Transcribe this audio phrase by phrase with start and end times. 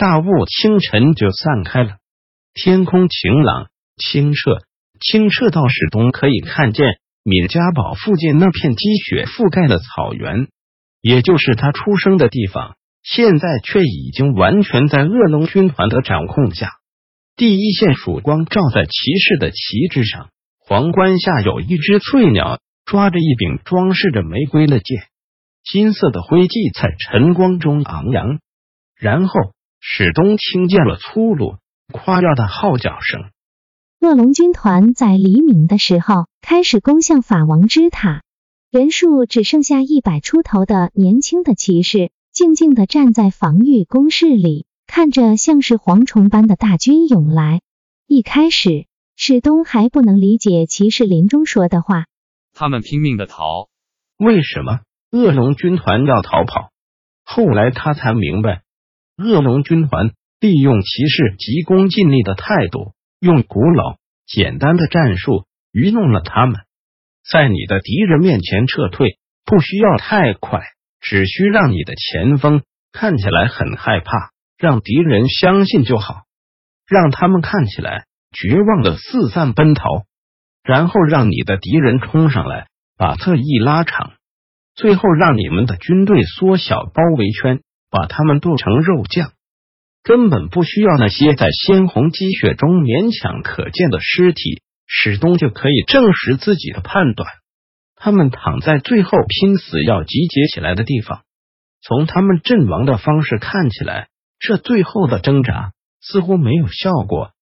[0.00, 1.98] 大雾清晨就散开了，
[2.54, 3.66] 天空晴朗
[3.98, 4.62] 清澈，
[4.98, 6.86] 清澈到史东可以看见
[7.22, 10.48] 闵家堡附近那片积雪覆盖的草原，
[11.02, 16.70] 也就是他出生的地方，现在却已经完全在恶龙军团的掌控下。
[17.36, 20.30] 第一线曙光照在骑士的旗帜上，
[20.66, 25.02] 皇冠下有一只翠鸟抓着一柄装饰着玫瑰的剑，
[25.62, 28.38] 金色的徽记在晨光中昂扬，
[28.98, 29.34] 然后。
[29.82, 31.56] 史东听见了粗鲁
[31.90, 33.30] 夸耀的号角声。
[33.98, 38.22] 恶龙军团在黎明的时候开始攻向法王之塔，
[38.70, 47.62] 人数只剩下一百出头的年轻的骑士，静静的站在防御工事里，看着像是蝗虫般的大军涌来。
[48.06, 52.04] 一开始，史东还不能理解骑士林中说的话，
[52.52, 53.68] 他们拼命的逃，
[54.18, 56.70] 为什么恶龙军团要逃跑？
[57.24, 58.62] 后来他才明白。
[59.20, 63.96] 恶龙军团利用骑士急功近利的态度，用古老
[64.26, 66.60] 简单的战术愚弄了他们。
[67.30, 70.62] 在你的敌人面前撤退，不需要太快，
[71.00, 72.62] 只需让你的前锋
[72.92, 76.22] 看起来很害怕，让敌人相信就好。
[76.88, 80.04] 让他们看起来绝望的四散奔逃，
[80.64, 84.14] 然后让你的敌人冲上来，把侧翼拉长，
[84.74, 87.60] 最后让你们的军队缩小包围圈。
[87.90, 89.32] 把他们剁成肉酱，
[90.02, 97.28] 根本不需要那些在鲜红积雪中勉强可见的尸体，史东就可以证实自己的判断。
[97.96, 101.22] 他们躺在最后拼死要集结起来的地方，
[101.82, 104.08] 从他们阵亡的方式看起来，
[104.38, 107.32] 这最后的挣扎似乎没有效果。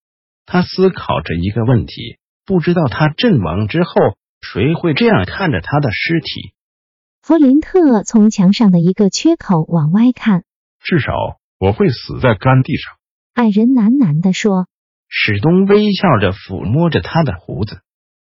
[0.46, 3.92] 他思考着一个问题：不知道他阵亡之后，
[4.40, 6.54] 谁会这样看着他的尸体？
[7.28, 10.44] 弗林特从墙上的一个缺口往外看，
[10.82, 11.12] 至少
[11.60, 12.94] 我会死在干地上。
[13.34, 14.66] 矮人喃喃地说。
[15.08, 17.82] 史东微笑着抚摸着他的胡子，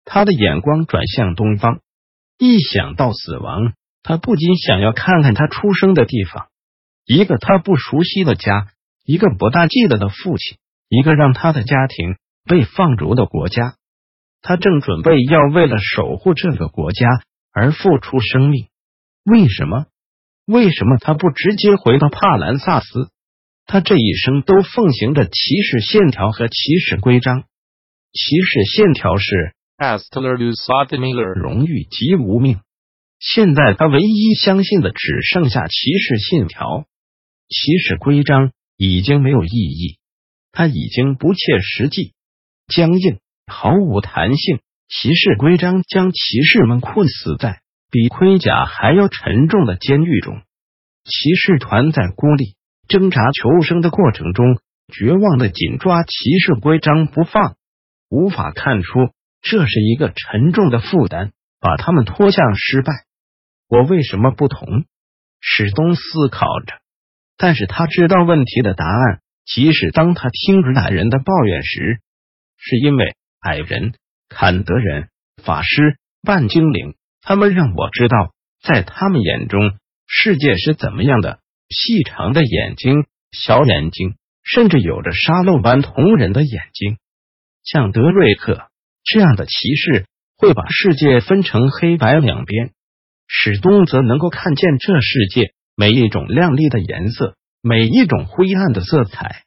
[0.07, 1.81] 他的眼光转向东方。
[2.39, 6.47] 一想到死亡，他不禁想要看看他出生的地方，
[7.05, 8.69] 一个他不熟悉的家，
[9.05, 10.57] 一个不大记得的父亲，
[10.89, 13.75] 一个让他的家庭被放逐的国家。
[14.41, 17.07] 他正准备要为了守护这个国家
[17.53, 18.69] 而付出生命。
[19.27, 19.87] 为什么？
[20.47, 23.11] 为什么他不直接回到帕兰萨斯？
[23.67, 25.33] 他这一生都奉行着骑
[25.63, 27.43] 士线条和骑士规章。
[28.13, 32.61] 骑士线条是 Estler u s a d m i l e r 荣誉及无命。
[33.19, 36.87] 现在他唯一相信的只剩下骑士信条。
[37.49, 39.99] 骑士规章已经没有意义，
[40.53, 42.15] 他已经不切实际、
[42.69, 44.61] 僵硬、毫无弹性。
[44.89, 47.61] 骑士规章将骑士们困死在。
[47.91, 50.43] 比盔甲还要沉重的监狱中，
[51.05, 52.57] 骑士团在孤立、
[52.89, 54.61] 挣扎求生的过程中，
[54.93, 57.57] 绝望的紧抓骑士规章不放，
[58.09, 59.11] 无法看出
[59.41, 61.31] 这是一个沉重的负担，
[61.61, 62.93] 把他们拖向失败。
[63.69, 64.85] 我为什么不同？
[65.41, 66.75] 史东思考着，
[67.37, 69.21] 但是他知道问题的答案。
[69.45, 72.01] 即使当他听着矮人的抱怨时，
[72.59, 73.95] 是因为矮人、
[74.29, 75.09] 坎德人、
[75.41, 76.97] 法师、半精灵。
[77.29, 78.33] 他们让我知道，
[78.63, 79.73] 在他们眼中，
[80.07, 81.41] 世界是怎么样的。
[81.69, 84.15] 细长的眼睛，小眼睛，
[84.45, 86.99] 甚至有着沙漏般瞳仁的眼睛，
[87.65, 88.69] 像德瑞克
[89.03, 90.07] 这样的骑士
[90.37, 92.71] 会把世界分成黑白两边。
[93.27, 99.43] 史东则能够看见这世界每一种亮丽的颜色，每一种灰暗的色彩。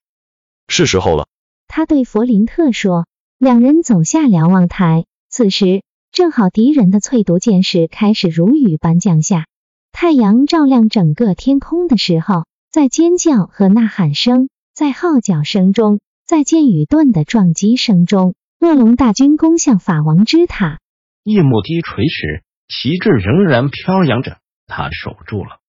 [0.68, 1.30] 是时候了，
[1.70, 3.08] 他对弗林特说。
[3.38, 5.82] 两人走下瞭望台，此时。
[6.12, 9.46] 正好敌人的淬毒箭矢开始如雨般降下，
[9.92, 20.80] 太阳照亮整个天空的时候，在尖叫和呐喊声，在号角声中，在剑与盾的撞击声中，恶龙大军攻向法王之塔。
[21.24, 25.60] 夜幕低垂时，旗帜仍然飘扬着，他守住了，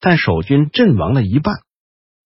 [0.00, 1.54] 但守军阵亡了一半。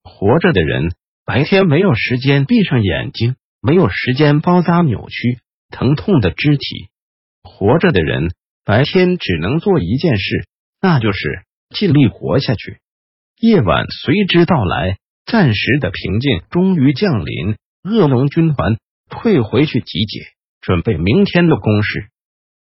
[0.02, 0.94] 活着的人
[1.24, 5.38] 白天没有时间闭上眼睛，没有时间包扎扭曲
[5.70, 6.88] 疼痛的肢体。
[7.48, 8.32] 活着的人
[8.64, 10.46] 白天只能做一件事，
[10.80, 11.18] 那就是
[11.74, 12.78] 尽力活下去。
[13.40, 17.56] 夜晚随之到来，暂时的平静终于降临。
[17.84, 18.76] 恶龙军团
[19.08, 20.20] 退回去集结，
[20.60, 22.08] 准备明天的攻势。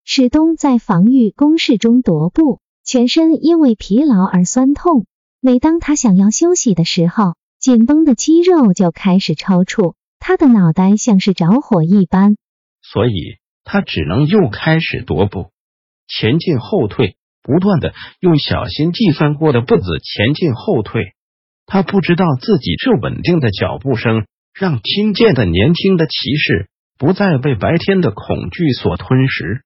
[0.05, 5.07] 史东在防御工事中踱步，全身因为疲劳而酸痛。
[5.41, 12.37] 每当他想要休息的时候，紧绷的肌肉就开始抽搐，他的脑袋像是着火一般。
[12.83, 13.13] 所以
[13.67, 15.51] 他只能又开始踱步，
[16.09, 17.17] 前进后退。
[17.43, 21.13] 不断的用小心计算过的步子前进后退，
[21.65, 26.69] 他不知道自己这稳定的脚步声让听见的年轻的骑士
[26.99, 29.61] 不再被白天的恐惧所吞噬。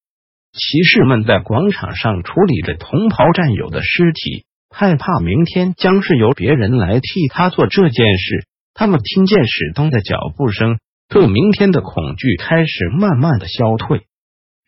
[0.52, 8.46] 骑士们在广场上处理着同袍战友的尸体，害怕明天将是由别人来替他做这件事。
[8.74, 10.78] 他们听见史东的脚步声，
[11.10, 14.06] 对明天的恐惧开始慢慢的消退。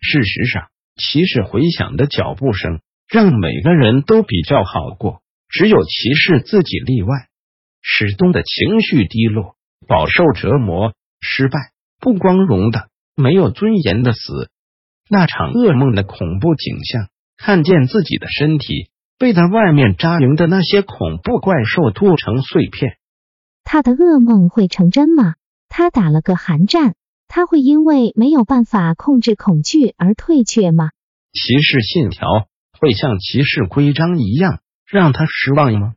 [0.00, 2.80] 事实上，骑士回响的脚步声。
[3.08, 7.26] 让每个人都比较好过，只有骑士自己例外。
[7.82, 9.56] 史东的情绪低落，
[9.86, 11.58] 饱受折磨，失败，
[12.00, 14.48] 不光荣的，没有尊严的死。
[15.10, 22.96] 那场噩梦的恐怖景象，看见自己的身体被在外面扎营的那些恐怖怪兽剁成碎片。
[23.62, 25.34] 他的噩梦会成真吗？
[25.74, 26.96] 他打了个寒战，
[27.28, 30.90] 他会因为没有办法控制恐惧而退却吗？
[31.32, 32.28] 骑士信条。
[32.78, 35.94] 会像骑士规章一样让他失望吗？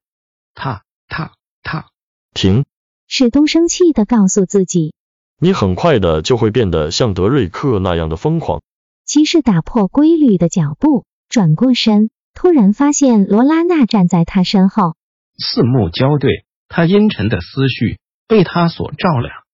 [0.54, 1.32] 他他
[1.64, 1.88] 他
[2.34, 2.64] 停！
[3.08, 4.94] 史东生气的告诉自己
[5.42, 8.62] ：“你很快的就会变得像德瑞克那样的疯狂。”
[9.04, 14.96] 骑士打破规律的脚步，转过身，突然发现罗拉娜站在他身后，
[15.38, 16.46] 四目交对。
[16.70, 19.45] 他阴沉的思绪被他所照亮。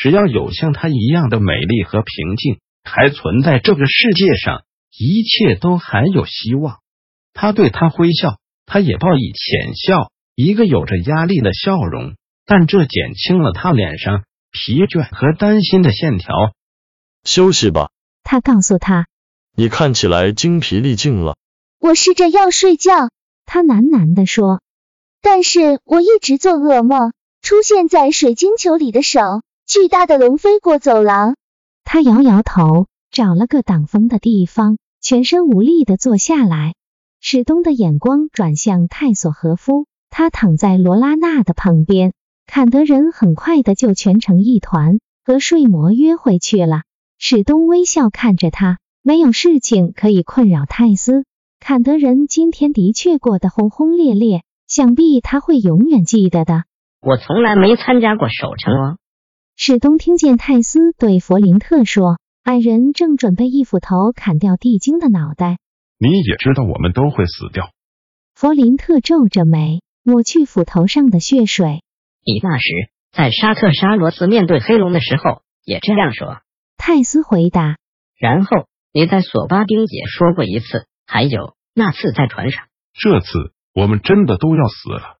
[0.00, 4.62] 只要有像她一样的美丽和平静还存在这个世界上。
[4.92, 6.80] 一切都还有希望。
[7.32, 16.34] 他对她微笑，他也报以浅笑，一个有着压力的笑容，但这减轻了他脸上疲倦和担心的线条。
[17.22, 17.90] 休息吧，
[18.24, 19.06] 他告诉他。
[19.54, 21.36] 你看起来精疲力尽了。
[21.78, 23.10] 我试着要睡觉，
[23.46, 24.60] 他喃喃地说。
[25.22, 27.12] 但是我一直做噩梦，
[27.42, 29.20] 出现在水晶球里的手，
[29.70, 31.36] 巨大的龙飞过走廊。
[31.84, 34.78] 他摇摇头，找了个挡风的地方。
[35.00, 36.74] 全身无力的坐下来，
[37.20, 42.14] 史东的眼光转向泰索和夫，他躺在罗拉娜的旁边。
[42.48, 46.82] 坎德人很快的就蜷成一团，和睡魔约会去了。
[47.16, 51.24] 史东微笑看着他，没有事情可以困扰泰斯。
[51.60, 56.64] 坎德人今天的确过得轰轰烈烈，想必他会永远记得的。
[57.02, 58.98] 我从来没参加过守城王。
[59.62, 62.18] 史东听见泰斯对弗林特说。
[62.44, 65.58] 矮人正准备一斧头砍掉地精的脑袋。
[65.98, 67.70] 你也知道我们都会死掉。
[68.34, 71.82] 弗林特皱着眉，抹去斧头上的血水。
[72.24, 72.70] 你那时
[73.12, 76.40] 在沙特沙罗斯面对黑龙的时候也这样说。
[76.78, 77.76] 泰斯回答。
[78.18, 78.64] 然后
[78.94, 82.64] 你在索巴丁也说过一次，还有那次在船上。
[82.94, 83.28] 这次
[83.74, 85.18] 我们真的都要死了。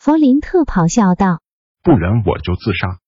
[0.00, 1.38] 弗林特咆哮道。
[1.84, 2.98] 不然我就自杀。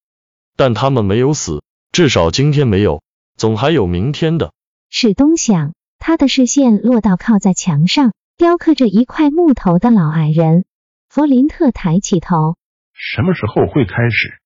[0.57, 1.63] 但他们没有死，
[1.93, 3.03] 至少今天没有。
[3.37, 4.53] 总还有明天的。
[4.91, 10.65] 史东想，他的视线落到靠在墙上雕刻着一块木头的老矮人。
[11.09, 12.57] 弗林特抬起头。
[12.93, 14.41] 什么时候会开始？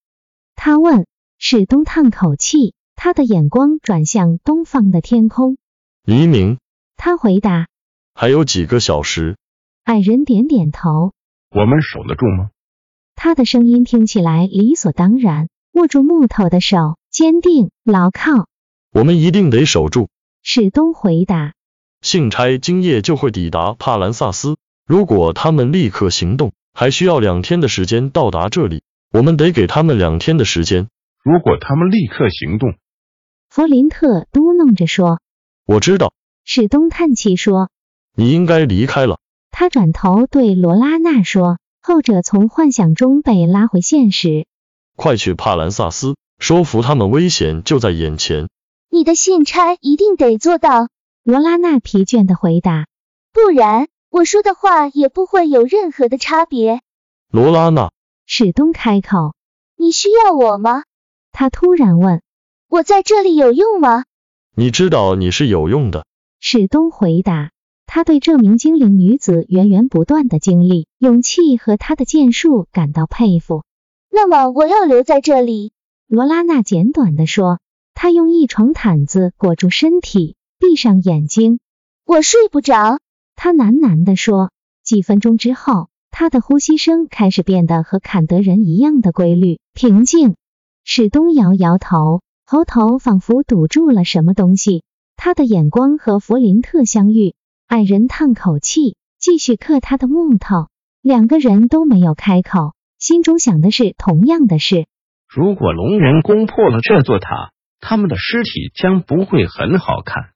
[0.54, 1.06] 他问。
[1.36, 5.58] 史东叹口气，他的眼光转向东方的天空。
[6.04, 6.58] 黎明。
[6.96, 7.66] 他回答。
[8.14, 9.36] 还有几个小时。
[9.82, 11.12] 矮人点点头。
[11.50, 12.50] 我们守得住吗？
[13.16, 18.46] 他的声音听起来理所当然，握住木头的手坚定牢靠。
[18.92, 20.08] 我们一定得守住。
[20.42, 21.54] 史东回答。
[22.00, 24.56] 信差今夜就会抵达帕兰萨斯。
[24.86, 28.82] 如果他们立刻行动，还需要两天的时间到达这里。
[29.10, 30.88] 我们得给他们两天的时间。
[31.24, 32.74] 如果他们立刻行动，
[33.48, 35.20] 弗林特嘟囔着说
[35.66, 36.12] ：“我知道。”
[36.44, 37.70] 史东叹气说
[38.14, 39.18] ：“你应该离开了。”
[39.50, 44.46] 他转头对罗拉娜说，后者从幻想中被拉回现实。
[44.96, 48.48] 快去帕兰萨斯，说服他们危险就在眼前。
[48.90, 50.88] 你的信差一定得做到，
[51.24, 52.86] 罗拉娜疲倦的回答，
[53.32, 56.80] 不然我说的话也不会有任何的差别。
[57.30, 57.90] 罗拉娜，
[58.26, 59.34] 史东开口，
[59.76, 60.84] 你需要我吗？
[61.32, 62.22] 他突然问，
[62.68, 64.04] 我在这里有用吗？
[64.54, 66.06] 你知道你是有用的，
[66.38, 67.50] 史东回答，
[67.86, 73.64] 他对这名精灵女子源源不断的经历、勇气和她的剑术感到佩服。
[74.16, 75.72] 那么我要留在这里，
[76.06, 77.58] 罗拉娜简短的说。
[77.94, 81.58] 她用一床毯子裹住身体，闭上眼睛。
[82.06, 83.00] 我睡不着，
[83.34, 84.52] 他喃喃地说。
[84.84, 90.36] 几分钟之后，他的呼吸声开始变得和坎德人一样的规律、平静。
[90.84, 94.84] 史东摇摇头，喉头仿佛堵住了什么东西。
[95.16, 97.34] 他的眼光和弗林特相遇，
[97.66, 100.68] 矮人叹口气，继续刻他的木头。
[101.02, 102.73] 两个人都没有开口，
[103.06, 104.86] 心中想的是同样的事。
[105.28, 110.30] 如果龙人攻破了这座塔，他们的尸体将不会很好看，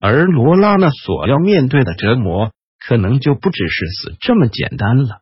[0.00, 5.20] 而罗拉那所要面对的折磨，可能就不只是死这么简单了。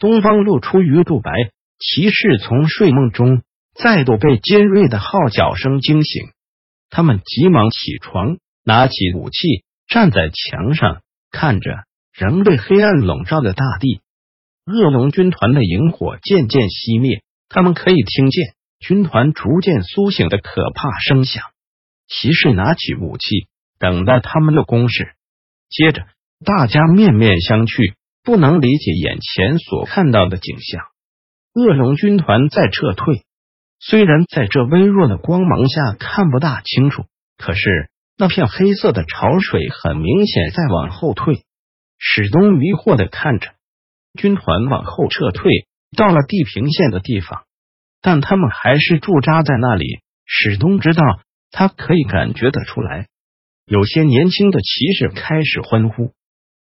[0.00, 1.30] 东方露出鱼肚白，
[1.78, 3.42] 骑士从睡梦中
[3.76, 6.30] 再度被尖锐的号角声惊醒，
[6.90, 14.00] 他们急忙起床，拿起武器，站在墙上看着仍被黑暗笼罩的大地。
[14.66, 21.44] 恶龙军团的萤火渐渐熄灭，他们可以听见军团逐渐苏醒的可怕声响。
[22.08, 23.46] 骑士拿起武器，
[23.78, 25.14] 等待他们的攻势。
[25.68, 26.06] 接着，
[26.44, 27.94] 大家面面相觑，
[28.24, 30.82] 不能理解眼前所看到的景象。
[31.54, 33.22] 恶龙军团在撤退，
[33.78, 37.04] 虽然在这微弱的光芒下看不大清楚，
[37.38, 41.44] 可是那片黑色的潮水很明显在往后退。
[41.98, 43.52] 史东迷惑的看着。
[44.16, 47.44] 军团往后撤退，到了地平线的地方，
[48.00, 50.00] 但他们还是驻扎在那里。
[50.24, 51.02] 史东知道，
[51.52, 53.06] 他可以感觉得出来，
[53.64, 56.12] 有些年轻的骑士开始欢呼。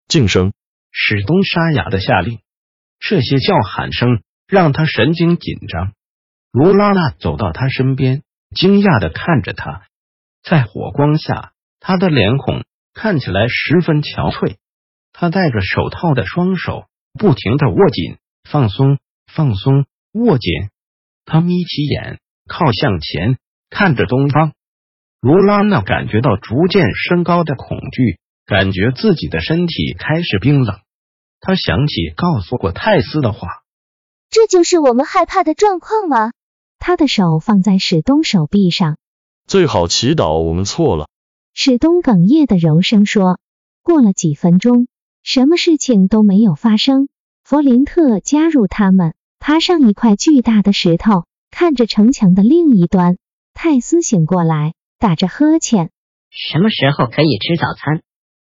[0.06, 0.52] 晋升！
[0.92, 2.38] 史东沙哑的下令。
[2.98, 5.92] 这些叫喊声让他神经紧张。
[6.52, 8.22] 卢拉娜走到他身边，
[8.54, 9.82] 惊讶的看着他，
[10.42, 14.56] 在火光下，他的脸孔看起来十分憔悴。
[15.12, 16.86] 他戴着手套的双手。
[17.12, 18.16] 不停的握紧、
[18.48, 20.52] 放松、放松、握紧。
[21.24, 23.38] 他眯起眼，靠向前，
[23.68, 24.52] 看着东方。
[25.20, 30.80] 卢拉娜感觉到逐渐升高的恐惧，感觉自己的身体开始冰冷。
[31.40, 33.48] 他想起告诉过泰斯的话
[34.30, 36.32] ：“这就是我们害怕的状况吗？”
[36.78, 38.96] 他的手放在史东手臂上，
[39.46, 41.08] 最好祈祷我们错了。
[41.52, 43.38] 史东哽咽的柔声说。
[43.82, 44.86] 过了几分钟。
[45.32, 47.06] 什么事情都没有发生。
[47.44, 53.16] 弗林特加入他们，爬上一块巨大的石头，看着城墙的另一端。
[53.54, 55.90] 泰斯醒过来，打着呵欠。
[56.30, 58.02] 什么时候可以吃早餐？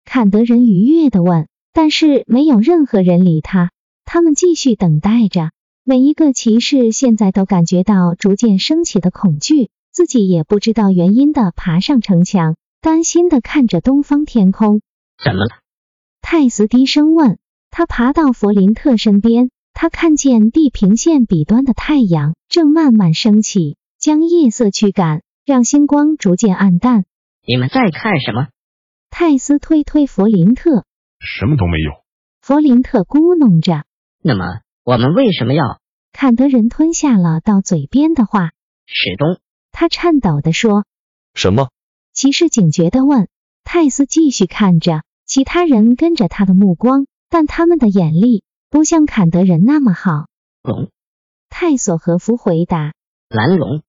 [0.05, 1.49] 坎德人愉悦的问。
[1.73, 3.71] 但是没有任何人理他。
[4.05, 5.49] 他们继续等待着。
[5.83, 14.81] 每一个骑士现在都感觉到逐渐升起的恐惧，自己也不知道原因的爬上城墙，担心的看着东方天空。
[15.21, 15.60] 怎么了？
[16.33, 17.39] 泰斯低声问
[17.71, 27.03] 他，爬到弗林特身边，他看见地平线彼端的太阳正慢慢升起，将夜色驱赶，让星光逐渐暗淡。
[27.45, 28.47] 你们在看什么？
[29.09, 30.85] 泰斯推推弗林特，
[31.19, 32.01] 什么都没有。
[32.41, 33.83] 弗林特咕哝着。
[34.23, 35.81] 那么我们为什么要？
[36.13, 38.51] 坎德人吞下了到嘴边的话。
[38.85, 39.41] 史东，
[39.73, 40.85] 他颤抖的说。
[41.33, 41.71] 什么？
[42.13, 43.27] 骑士警觉的问。
[43.65, 45.03] 泰斯继续看着。
[45.31, 50.27] 其他人跟着他的目光，但他们的眼力不像坎德人那么好。
[50.61, 50.89] 龙，
[51.49, 52.91] 泰索和夫回答。
[53.29, 53.81] 蓝龙，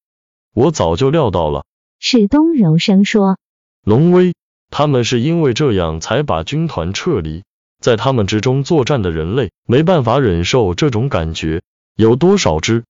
[0.54, 1.66] 我早就料到了。
[1.98, 3.38] 史东柔声说。
[3.82, 4.36] 龙威，
[4.70, 7.42] 他们是因为这样才把军团撤离，
[7.80, 11.64] 在他们之中作战的人类没办法忍受这种感觉。
[11.96, 12.84] 有多少只？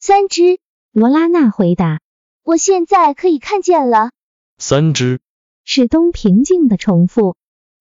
[0.00, 0.58] 三只。
[0.92, 2.00] 罗拉娜回答。
[2.42, 4.12] 我现在可以看见了。
[4.56, 5.20] 三只。
[5.66, 7.36] 史东平静的重复。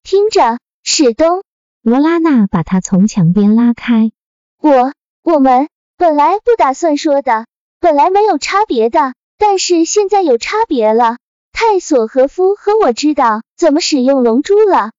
[0.09, 1.43] 听着，史东，
[1.81, 4.13] 罗拉娜把他从墙边拉开。
[4.57, 7.45] 我，我们本来不打算说的，
[7.81, 11.17] 本来没有差别的，但是现在有差别了。
[11.51, 14.91] 泰索和夫和我知道怎么使用龙珠了。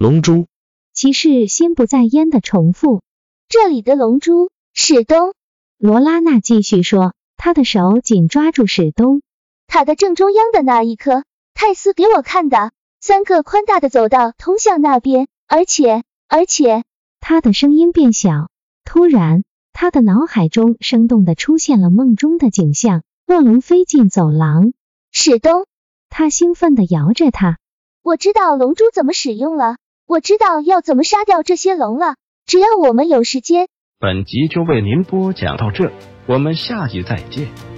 [0.00, 0.48] 龙珠，
[0.92, 3.02] 骑士心不在焉的重复。
[3.48, 5.32] 这里的龙珠，史东。
[5.78, 9.22] 罗拉娜继续说，她的手紧抓住史东。
[9.68, 11.22] 塔的正中央的那一颗，
[11.54, 12.72] 泰斯给我看的。
[13.06, 16.82] 三个宽大的走道通向那边，而且，而且，
[17.20, 18.48] 他的声音变小。
[18.84, 24.72] 突然，他的脑海中生动的出现了梦中的景象：恶龙飞进走廊。
[25.12, 25.66] 史东，
[26.08, 27.58] 他兴奋的摇着它。
[28.02, 29.76] 我知道龙珠怎么使用了，
[30.08, 32.16] 我知道要怎么杀掉这些龙了。
[32.44, 33.68] 只要我们有时间。
[34.00, 35.92] 本集就为您播讲到这，
[36.26, 37.75] 我们下集再见。